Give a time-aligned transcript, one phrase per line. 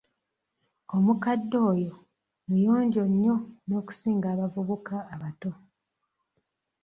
[0.95, 1.93] Omukadde oyo
[2.47, 3.35] muyonjo nnyo
[3.67, 5.51] n'okusinga abavubuka abato.